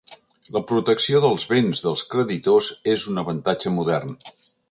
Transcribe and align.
La 0.53 0.61
protecció 0.69 1.19
dels 1.25 1.43
béns 1.51 1.83
dels 1.85 2.05
creditors 2.15 2.71
és 2.97 3.07
un 3.13 3.23
avantatge 3.25 3.77
modern. 3.79 4.19